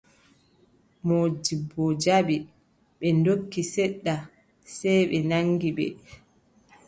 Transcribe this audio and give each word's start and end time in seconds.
Moodibbo 1.05 1.81
jaɓi, 2.03 2.35
ɓe 2.99 3.07
ndokki, 3.17 3.61
seɗɗa 3.73 4.15
sey 4.75 5.01
ɓe 5.09 5.17
naŋgi 5.29 5.69
ɓe. 5.77 5.85